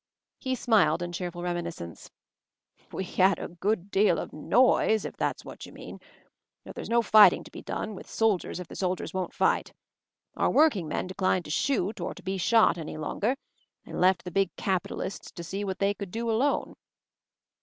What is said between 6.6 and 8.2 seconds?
But there's no fighting to be done, j with